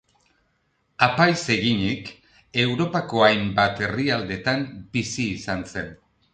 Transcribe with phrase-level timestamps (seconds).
[1.07, 2.09] Apaiz eginik,
[2.65, 4.67] Europako hainbat herrialdetan
[4.99, 5.97] bizi izan zen.